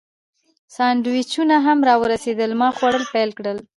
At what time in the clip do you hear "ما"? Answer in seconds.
2.61-2.69